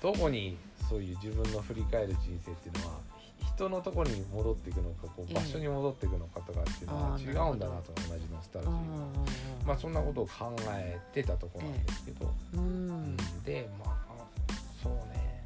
[0.00, 0.56] どこに
[0.94, 3.00] そういう自分の振り返る人生っていうのは
[3.40, 8.80] ひ人のところに戻っていくのかこええう場所に戻っていくのかとかっていうのは違うんだなと同じノスタルジーあは
[9.64, 12.88] あまあそんなことを考えてたところなんですけど、ううん。
[13.14, 14.14] んでまあ
[14.80, 15.44] そうね。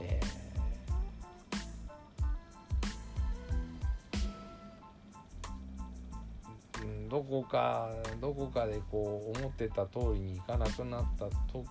[0.00, 0.36] えー
[6.82, 7.90] うんどこか
[8.20, 11.66] どこかでこう思ってた通りにいかなくなった時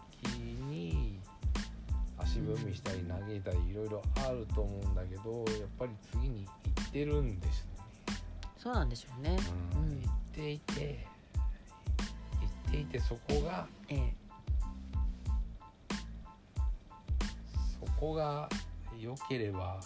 [0.69, 1.17] に
[2.36, 7.71] 足踏みしたり投げたりいろいろあると思うんだけどやっぱり次に行ってるんですよね。
[8.58, 8.89] そうなん。
[8.89, 9.38] でしょうね
[9.76, 9.82] うん。
[9.84, 10.02] うん。
[10.02, 11.08] 行っていて
[12.41, 14.13] 行っていてそこがええ
[17.80, 18.50] そこが
[19.00, 19.80] 良ければ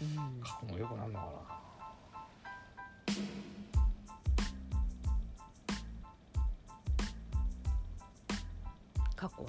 [0.00, 0.40] うん。
[0.42, 1.60] 過去も良くなるのかな
[9.14, 9.46] 過去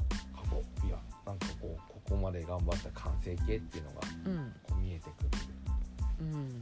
[1.89, 5.29] ここまで頑張った完成形っていうのがうんこう見えてくる
[6.21, 6.61] うん。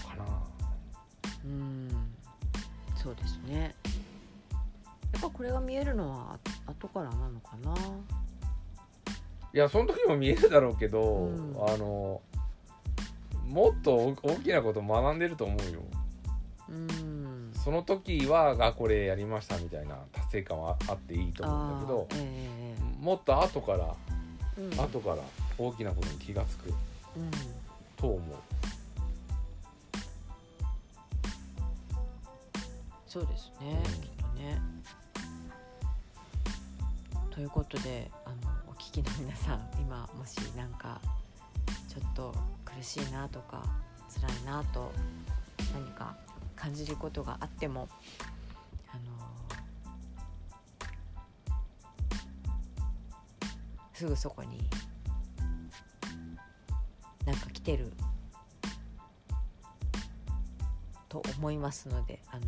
[0.00, 0.24] かな
[1.44, 1.88] うん。
[2.96, 3.74] そうですね
[5.12, 7.74] やっぱこれが見えるのはあ後からなのかな
[9.52, 11.56] いやその時も見えるだろうけど、うん。
[11.66, 12.20] あの
[13.48, 15.18] もっと大大きなこと学ん。
[15.18, 15.82] でると思うよ
[16.68, 17.19] うん。
[17.62, 24.20] その時はあこれやりましたみたいな達成感はあっていいと思うんだけどええもっと後からええ
[24.60, 24.80] うん。
[24.80, 25.16] 後から
[25.58, 26.74] 大きなことに気が付く。
[27.16, 27.30] うん。
[27.96, 28.20] と思う
[33.06, 33.92] そうですね、うん。
[34.00, 34.62] きっとね。
[37.30, 38.36] ということであの
[38.68, 41.00] お聞きの皆さん今もしなんか
[41.88, 43.64] ちょっと苦しいなとか
[44.14, 44.92] 辛いなと
[45.74, 46.16] 何か
[46.60, 47.88] 感じることがあっても
[48.92, 49.02] あの
[53.94, 54.68] すぐそこに
[57.24, 57.90] なんか来てる
[61.08, 62.42] と思いますのであの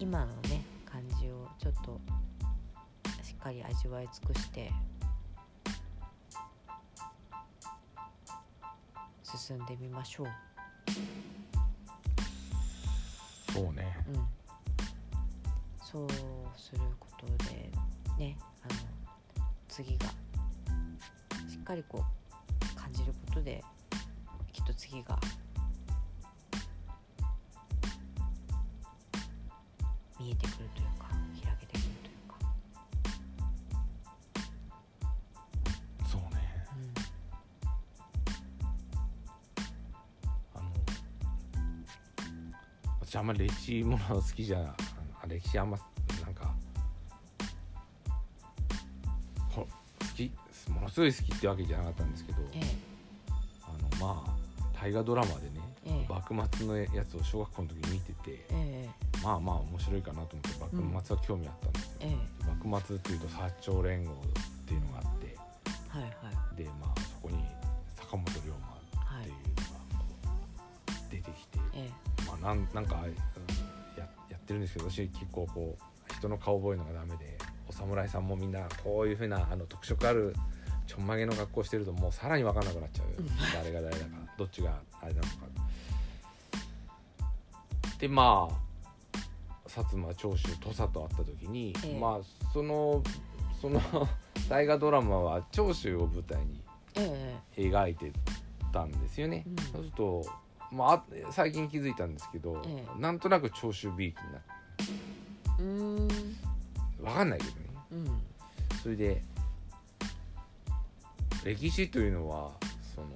[0.00, 2.00] 今のね感じをちょっと
[3.22, 4.72] しっかり味わい尽くして
[9.48, 10.26] 進んでみましょう。
[13.50, 14.26] そうねうん、
[15.82, 16.08] そう
[16.54, 17.70] することで
[18.18, 18.74] ねあの
[19.66, 20.04] 次が
[21.48, 23.64] しっかりこう感じることで
[24.52, 25.18] きっと次が
[43.28, 44.74] まり歴史もの好きじゃ
[45.22, 45.78] あ歴史あんま
[46.24, 46.50] なんか
[49.50, 49.68] ほ好
[50.16, 50.32] き
[50.70, 52.60] ものすごい好きってわけじゃなかったんですけどえ
[53.62, 54.30] あのまあ
[54.80, 56.06] 大河ドラマでねええ。
[56.08, 58.88] え幕末のやつを小学校の時に見ててえ
[59.22, 62.64] まあまあ面白いかなと思って幕末は興味あったんですよ、ええ。
[62.64, 64.14] 幕末っていうと薩長連合っ
[64.66, 65.36] ていうのがあって
[65.88, 66.56] はいはい。
[66.56, 67.44] でまあそこに
[67.94, 68.24] 坂本
[72.48, 73.14] なんなんかうん
[73.98, 77.36] ややってるんですけど私結構こう人の顔覚えるのがダメで
[77.68, 80.34] お侍さんもみんなこういうふうなあの特色ある
[80.86, 83.28] ちょんまげの格好してるともうさらに分かんなくなっちゃううん。
[83.54, 84.16] 誰が誰だか。
[84.38, 85.30] どっちがあれなのか。
[87.98, 88.68] でまあ
[89.68, 91.98] 薩摩長州土佐と会った時に、ええ。
[91.98, 93.02] まあその
[93.60, 93.80] その
[94.48, 96.62] 大河ドラマは長州を舞台に
[96.94, 97.62] ええ。
[97.62, 98.10] 描いて
[98.72, 99.56] たんですよね、うん。
[99.56, 100.24] そうすると、
[100.70, 103.00] まああ、最近気づいたんですけど、ええ。
[103.00, 104.48] なんとなく長州ビーキになって
[105.60, 106.08] えうーん。
[106.98, 107.56] 分かんないけどね。
[107.92, 108.22] うん。
[108.82, 109.22] それで
[111.44, 112.50] 歴史というのは
[112.94, 113.08] その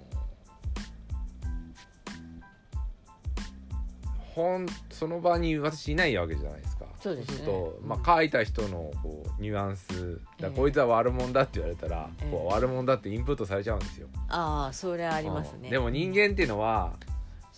[4.34, 6.86] 本その場に私いないわけじゃないですか。
[7.00, 7.44] そうですね。
[7.44, 7.88] と、うん。
[7.88, 10.20] まあ、書いた人のこうニュアンス
[10.56, 12.30] こいつは悪者だって言われたら、ええ。
[12.30, 14.08] こう悪者だってインプットされちゃうんですよ。
[14.28, 15.58] ああそれありますね。
[15.64, 15.70] うん。
[15.70, 16.94] でも人間っていうのは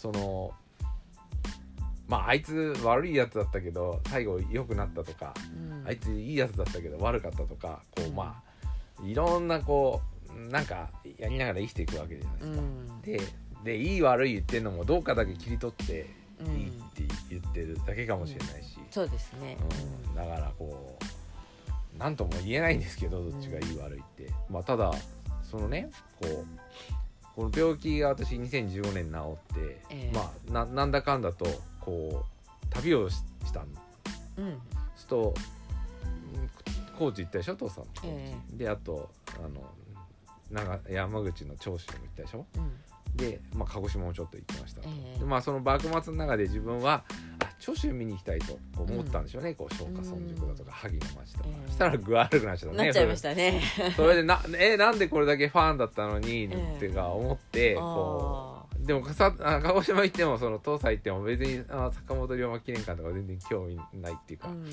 [0.05, 0.53] その
[2.07, 5.89] まああいつ悪いやつだったけど最後良くなったとか、うん。
[5.89, 8.15] あいついいやつだったけど悪かったとかこううん。
[8.15, 8.43] ま
[9.03, 12.59] あいろんなこうなんかやりながら生きていくわけじゃないですか。
[12.59, 13.01] うん。
[13.01, 13.21] で
[13.65, 16.53] でいい悪い言ってるのもどうかだけ切り取ってうん。
[16.53, 19.57] いいって言ってるだけかもしれないし、そうですね。
[20.07, 20.15] うん。
[20.15, 24.93] だからこう何とも言えないんですけどどっちがいい悪いって、まあただ
[25.43, 25.91] そのね
[26.21, 26.47] こう
[27.35, 30.13] この病気が私2015年治って、ええ。
[30.15, 31.47] まあななんだかんだと
[31.81, 33.67] こう旅をししたの
[34.39, 34.61] うん。
[34.97, 35.35] すると
[36.35, 36.51] うん
[36.99, 38.37] 高知行ったでしょ父さんえ。
[38.53, 39.65] であとあの
[40.51, 42.47] 長山口の長州も行ったでしょ。
[42.57, 42.73] うん
[43.15, 45.19] で、まあ、鹿児島もちょっと行きましたと、ええ。
[45.21, 47.05] でまあその幕末の中で自分は
[47.41, 51.67] あ長州見に行きたいと思ったんでしょうね、こう松下村塾だとか萩の町とか、ええ。
[51.67, 52.85] そしたら具合悪くなっちゃったね。
[52.85, 53.61] なっちゃいましたね。
[53.77, 56.77] それそれでなえなんでこれだけファンだったのに、ええ。
[56.77, 58.87] ってか思ってこう。
[58.87, 64.65] でもさあ鹿児島行ってもその東西行っても別にあ坂本龍馬記念館とか全然興味ないっていうか、うん。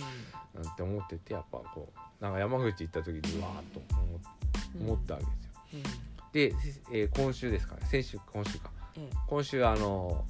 [0.62, 5.52] なんて思っててやっぱこうなんか山口行った時にうわーっと思思ったわけですよ。
[5.76, 6.54] うんで、
[6.92, 7.82] えー今週ですかね。
[7.90, 8.72] 先週今週か。
[8.96, 10.26] え今週あの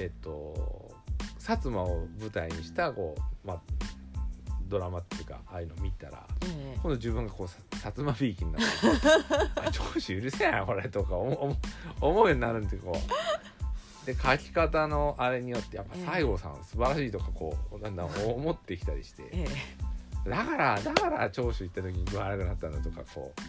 [0.00, 0.92] えっと
[1.38, 3.60] 薩摩を舞台にしたこう、まあ、
[4.68, 6.78] ドラマっていうかああいうの見たらええ。
[6.82, 8.66] 今度自分がこうさ薩摩びいきになって
[9.60, 11.56] あ長州許せないなこれとか思思
[12.00, 14.06] 思うようになるんでこう。
[14.06, 19.22] で書き方のあれによってやっぱ西郷さん素晴らしいとかこうなんだ 思ってきたりして。
[19.32, 19.46] え
[20.26, 20.28] え。
[20.28, 23.40] だからだから長州行った時に具合悪くなったんだとかこう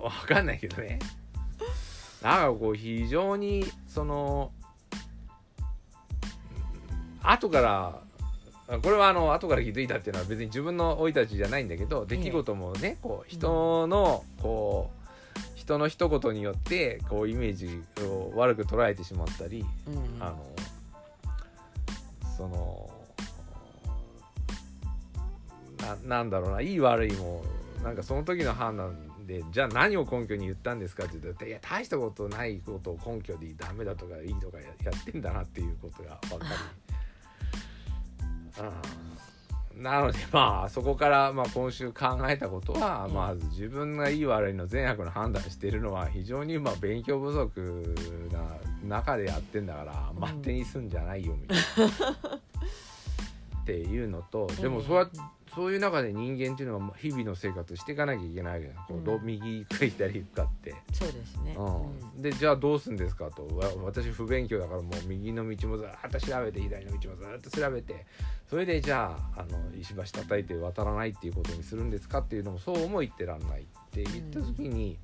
[0.00, 0.98] わかんないけどね。
[2.22, 4.66] だからこう非常にそのうん
[7.28, 8.00] 後から
[8.78, 20.22] これはあの後から気づいたっていうのは別に自分の生い立ちじゃないんだけど出来事もねこう人のこう人の一言によってこうイメージを悪く捉えてしまったりうん。
[20.22, 20.46] あの
[22.36, 22.90] その
[25.80, 27.42] ななんだろうないい悪いも
[27.82, 36.50] なんかその時の判断でじゃあ何を根拠に言ったんですかって言ったらいや大したことないことを根拠でダメだとかいいとかややってんだなっていうことが分かり。
[38.60, 39.16] うん
[39.76, 47.94] なのでまあそこからまあ今週考えたことはうんまず自分がいい悪いの善悪の判断してるのは非常にまあ勉強不足
[48.32, 52.36] な中でやってんだからうん待ってにすんじゃないよみたいな。
[53.60, 55.10] っていうのとでもうんそうや
[55.56, 58.74] そういう中で人間っていうのは日々の生活していかなきゃいけないわけだ。
[58.86, 59.24] こうどううん。
[59.24, 60.74] 右行くか左行くかって。
[60.92, 61.56] そうですね。
[61.56, 63.46] うん、でじゃあどうすんですかと。
[63.56, 68.04] わ私不勉強だからもう右の道もずーっと調べて左の道もずーっと調べて
[68.50, 74.98] それでじゃああの石橋叩いて渡らないっていうことにするんですかっていうのもそうも言ってらんないって言った時に、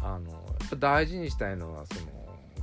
[0.00, 0.36] あのや
[0.66, 2.10] っぱ大事にしたいのはその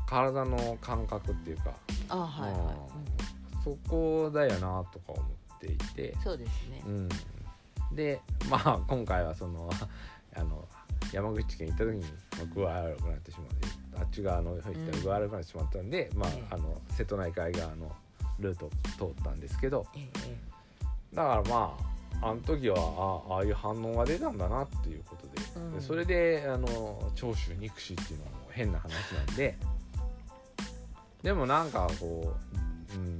[0.06, 1.74] 体の感覚っていうか、
[2.08, 3.76] あはいはい、うん。
[3.76, 6.22] そこだよなとか思っていてうん、。
[6.22, 6.84] そうですね。
[6.86, 7.10] うん、
[7.96, 9.68] でまあ今回はその
[10.36, 10.68] あの
[11.12, 12.08] 山口県行った時にま
[12.42, 13.68] あ具合悪くなってしまって
[14.00, 16.44] あっち側の方行ったら具合悪くなってしまったんで、まええ。
[16.52, 17.96] ああの瀬戸内海側の
[18.40, 21.76] ルートを通ったんですけどえええだからま
[22.22, 25.44] ああの時はあああいう反応が出たんだなっていうことで,で、
[25.76, 25.82] うん。
[25.82, 29.58] それであの長州憎しっていうのはもう変な話なんで
[31.24, 32.58] でもなんかこう、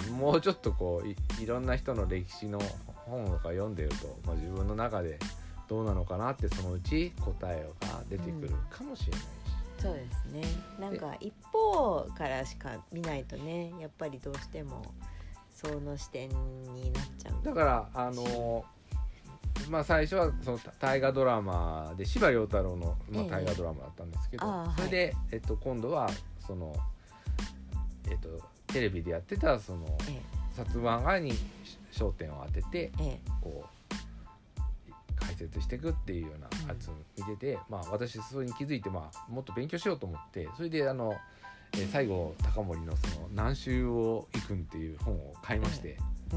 [0.10, 5.20] うん、もうちょっとこういいろんな人の歴史の本とか読んでると、まあ、自分の中で
[5.68, 9.26] どうなのかなってそのうち答えが出てくるかもしれないし、
[9.80, 10.42] そうですね。
[10.80, 14.82] なんか一方からしか見ないとねやっぱりどうしても
[15.50, 16.30] その視点
[16.74, 17.44] になっちゃう。
[17.44, 18.66] だからあの
[19.70, 23.30] まあ最初はその大河ドラマで司馬遼太郎の、まあ、ええ。
[23.30, 26.10] 大河ドラマだったんですけど、ああそれで、えっと、今度は
[26.46, 26.76] その、
[28.10, 28.30] えっと、
[28.68, 30.22] テレビでやってたそのえ
[30.56, 31.34] 薩摩川に
[31.92, 33.20] 焦点を当ててええ。
[33.42, 33.78] こう
[35.16, 41.16] 解説していくっていうようなやつを見てて、まあ私それに気づいて、まあ、もっと勉強しようと思ってそれであの、
[41.74, 45.98] えー西郷隆盛のその「南州を行くん」っていう本を買いまして、
[46.30, 46.36] そ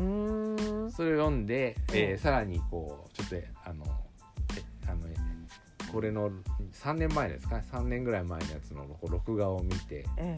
[1.04, 3.84] れを読んで、えーうんさらにこうちょっとあの
[4.56, 5.06] えあの
[5.92, 6.30] これの
[6.72, 7.64] 3年前ですかね。
[7.70, 10.36] 3年ぐらい前のやつの録画を見てえ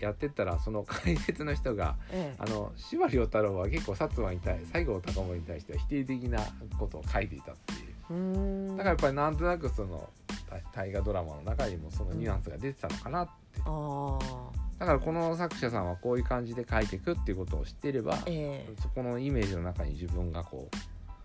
[0.00, 2.42] やってったらその解説の人がええ。
[2.42, 6.40] あの司馬遼太郎は結構薩摩に対西郷隆盛に対しては否定的な
[6.78, 8.76] ことを書いていたっていう。
[8.76, 10.08] だからやっぱりなんとなくその
[10.50, 13.32] 大大河ドラマの中にもそのニュアンスが出てたのかなって。
[13.64, 18.82] ああだからこの作者さんはこういう感じで書いていくっていうことを知っていればええ。
[18.82, 20.68] そこのイメージの中に自分がこ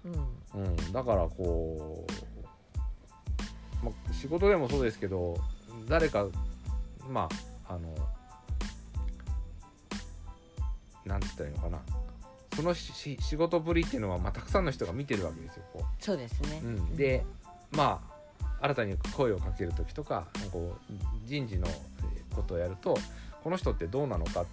[0.06, 0.64] うん。
[0.64, 2.06] う、うん、だからこ
[3.82, 5.36] う、まあ、仕事でもそうですけど
[5.88, 6.28] 誰か
[7.10, 7.28] ま
[7.68, 7.94] ああの
[11.10, 11.80] なんて言ったらいいのかな。
[12.56, 15.64] その仕事ぶりっていうのは、まあ、たくさんの人が見てるわけですよ。
[15.74, 16.62] こそうですね。
[16.64, 17.26] ううん、で
[17.72, 18.02] ま
[18.40, 20.94] あ新たに声をかける時とかこう
[21.26, 21.68] 人事の
[22.36, 22.98] ことをやると
[23.44, 24.46] この人ってどうなのかっ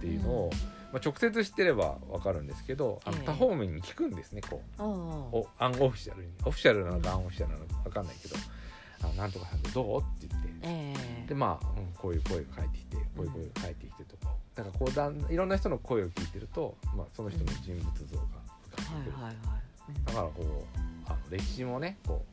[0.00, 0.50] ていうのを、
[0.92, 3.26] まあ、直接知ってれば分かるんですけどあのええ。
[3.26, 4.82] 多方面に聞くんですねこう。
[4.82, 6.30] ああおアンオフィシャルに。
[6.44, 8.36] オフィシャルなのかアンオフィシャルなのか分かんないけど
[9.02, 10.48] 「あなんとかさんでどう?」って言って。
[10.62, 11.26] ええ。
[11.28, 14.34] でまあ、うんこういう声が返ってきてこういう声が返ってきてとか。
[14.54, 18.22] だからこうだんいろんな人の声を聞いてると、まあ、その人の人物像が
[18.76, 19.34] 浮かんでくる、はいはいはい。
[20.06, 22.24] だからこうあの歴史もねこ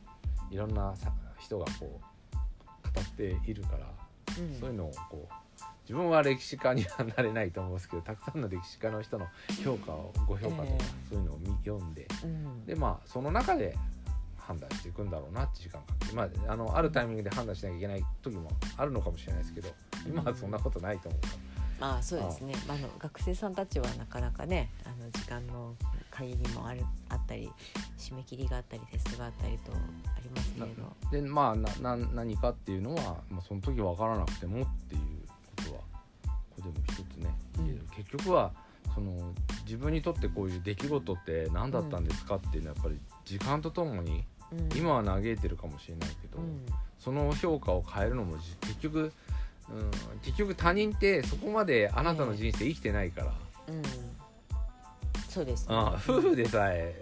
[0.50, 2.00] ういろんなさ人がこ
[2.34, 3.88] う語っているから、
[4.38, 4.60] うん。
[4.60, 5.34] そういうのをこう
[5.84, 9.28] 自分は歴史家にはなれないと思うんですけどたくさんの歴史家の人の
[9.64, 10.80] 評価をご評価とか、ええ。
[11.10, 12.08] そういうのを見読んで。
[12.24, 12.66] うん。
[12.66, 13.76] でまあその中で
[14.52, 15.94] 判断していくんだろうなって時間か。
[16.00, 19.70] けて、まあ、あのあるタイミングで判断しなきゃいけない時もあるのかもしれないですけど
[20.06, 21.22] 今はそんなことないと思う。
[21.22, 21.88] から。
[21.88, 25.76] まあそうですね、まあ、あの学生さんたちはなかなかねあの時間の
[26.12, 27.50] 限りもあるあったり
[27.98, 30.96] 締め切りがあったりテストがあったりとありますけれど。
[31.12, 35.02] でまあなな何かっていうのは、まあ、その時分からなくてもっていう
[35.66, 37.88] ことはここでも一つね、うん。
[37.96, 38.52] 結局は
[38.94, 39.34] その
[39.66, 44.78] 自分にとってこういう出来事って何だったんですかっていうのはやっぱり時間とともにうん。
[44.78, 46.66] 今は嘆いてるかもしれないけど、うん。
[47.00, 49.12] その評価を変えるのもじ結局、
[49.70, 49.92] うん、
[50.22, 53.34] 結局他人ってそこまであなたの人生生きてないから、
[53.68, 53.82] うん。
[55.30, 55.76] そうですね。
[55.76, 56.94] あ夫婦でさえ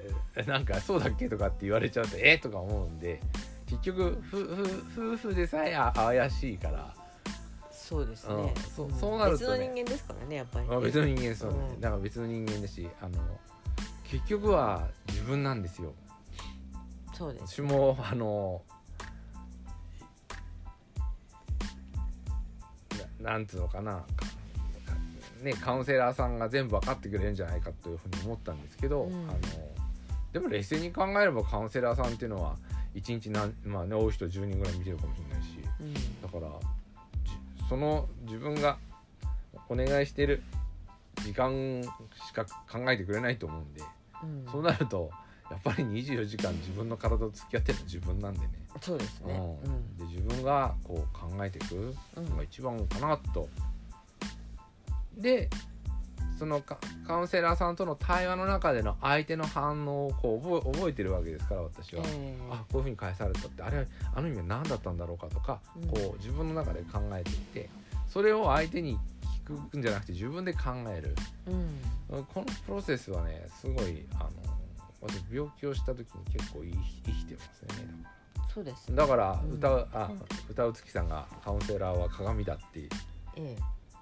[0.45, 3.19] なんかそうだっけとかって言われちゃうとえとか思うんで
[3.65, 6.93] 結局夫婦でさえあ怪しいから。
[7.71, 8.93] そうですね、うん。
[8.93, 9.57] そうなるとね。
[9.57, 10.69] 別の人間ですからねやっぱり。
[10.69, 11.53] ね、あ別の人間そう。
[11.53, 11.81] ね、うん。
[11.81, 13.19] だから別の人間だしあの
[14.03, 15.93] 結局は自分なんですよ
[17.19, 17.55] そうです。
[17.55, 18.61] 私もあの
[23.21, 24.05] ななんつうのかな。
[25.43, 29.13] ねカウンセラーさんが全部分かってくれるんじゃないかというふうに思ったんですけど、うん。
[29.29, 29.37] あの
[30.31, 32.55] でも冷静に考えればカウンセラーさんっていうのは
[32.95, 35.93] 1日なんまあね多い人10人ぐらい見てるかもしれないしうん。
[36.21, 36.47] だから
[37.25, 38.77] じその自分が
[39.67, 40.41] お願いしてる
[41.25, 41.83] 時間
[42.25, 43.81] しか考えてくれないと思うんで、
[44.23, 44.45] うん。
[44.49, 45.11] そうなると
[45.49, 48.49] やっぱり24時間自分の体と付き合ってるのは自分なんでね、
[48.81, 49.33] そうですね。
[49.65, 49.97] うん。
[49.97, 53.49] で自分がこう考えていくうんのが一番かなと。
[55.17, 55.49] で
[56.37, 62.03] そのカカウンセラーさんとの対話の中での相手の反応をこう覚え覚えてるわけですから私は。
[62.05, 62.37] ええ。
[62.49, 63.61] あこういうふうに返されたって。
[63.61, 63.85] あれ
[64.15, 65.89] あの意味は何だったんだろうかとか、うん。
[65.89, 67.69] こう自分の中で考えていって
[68.07, 68.97] それを相手に
[69.47, 71.15] 聞くんじゃなくて自分で考える。
[71.47, 72.25] うん。
[72.25, 74.29] このプロセスはねすごいあの
[75.01, 78.09] 私病気をした時に結構生き生きてますよね
[78.53, 78.95] そうですね。
[78.95, 79.51] だからうん。
[79.53, 79.85] 歌う、ん
[80.49, 82.81] 歌う月さんがカウンセラーは鏡だって
[83.35, 83.57] ええ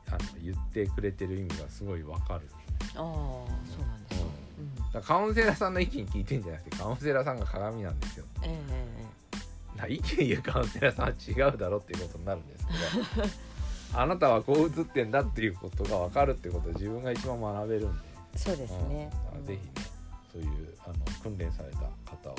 [0.07, 2.41] あの言ってくれてる意味がすごいわかる。
[2.95, 3.45] ああそ
[3.83, 4.27] うなんですか、
[4.57, 4.75] うん。
[4.75, 8.25] だからカウンセラーさんの意見聞いてんじゃなくてカウンセラーさんが鏡なんですよ。
[8.43, 8.57] ええ
[9.75, 13.27] えな意見言うカウンセラーさんは違うだろっていうことになるんですけど
[13.93, 17.99] あなたはこう映ってんだっていうことが分かるってことを自分が一番学べるんで、
[18.33, 19.11] えそうですね。
[19.35, 19.86] うん、ぜひね
[20.37, 22.35] そういうあの訓練された方を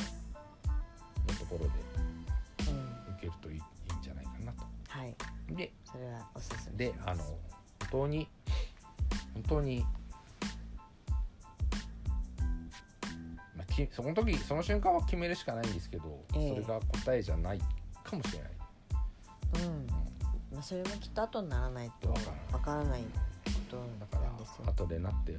[1.27, 1.71] のところで
[2.71, 4.65] うん、うん受けるといいんじゃないかなと。
[4.89, 5.15] はい
[5.51, 7.39] でそれはおすすめであの本
[7.91, 8.29] 当に
[9.35, 9.85] 本当に、
[13.57, 17.61] まあ、きその時その瞬間は決めるしかないんですけど、ええそれが答えじゃない
[18.05, 18.51] かもしれない。
[19.67, 19.87] うん
[20.53, 23.09] まあ、それもきっと後にならないとわからないわからないこ
[23.71, 24.65] とだからなんですよ。
[24.67, 25.39] 後でなって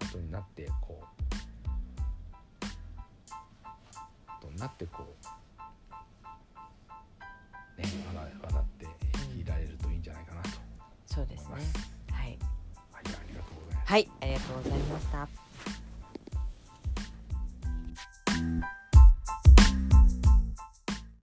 [0.00, 1.51] 後になってこう
[4.62, 5.26] なってこう
[7.80, 8.86] ね笑笑って
[9.36, 10.50] いられるといいんじゃないかなと
[11.06, 11.54] そうですね。
[12.12, 12.38] はい、はい、
[12.92, 13.90] ありがとうございます。
[13.90, 15.41] はい、ありがとうございました。